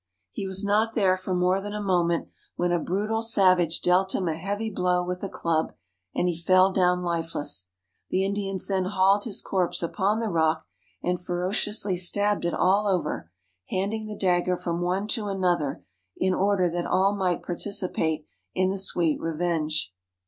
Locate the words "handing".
13.69-14.07